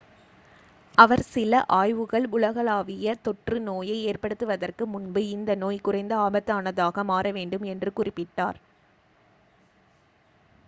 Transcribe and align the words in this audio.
அவர் 0.97 1.21
சில 1.25 1.51
ஆய்வுகள் 1.73 2.23
உலகளாவிய 2.31 3.13
தொற்று 3.21 3.57
நோயை 3.61 3.97
ஏற்படுத்துவதற்கு 4.05 4.85
முன்பு 4.87 5.21
இந்த 5.27 5.55
நோய் 5.55 5.77
குறைந்த 5.79 6.15
ஆபத்தானதாக 6.21 7.03
மாற 7.11 7.25
வேண்டும் 7.37 7.67
என்று 7.73 7.91
குறிப்பிட்டார் 7.95 8.59